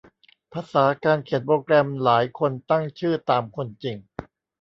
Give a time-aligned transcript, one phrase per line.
[0.53, 3.97] ภาษาการเขียนโปรแกรมหลายคนตั้งชื่อตามคนจริง